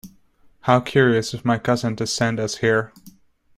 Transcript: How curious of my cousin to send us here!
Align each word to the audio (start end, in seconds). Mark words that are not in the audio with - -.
How 0.61 0.79
curious 0.79 1.35
of 1.35 1.45
my 1.45 1.59
cousin 1.59 1.95
to 1.97 2.07
send 2.07 2.39
us 2.39 2.55
here! 2.57 2.91